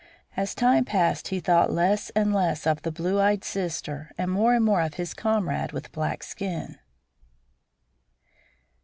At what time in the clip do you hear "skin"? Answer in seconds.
6.23-6.79